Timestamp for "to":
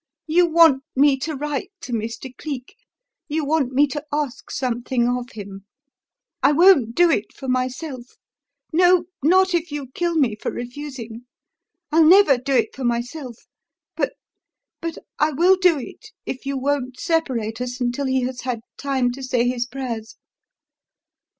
1.17-1.35, 1.81-1.93, 3.89-4.03, 19.11-19.21